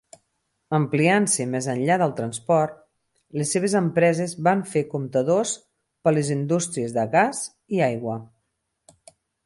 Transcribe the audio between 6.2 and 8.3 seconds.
indústries de gas i aigua.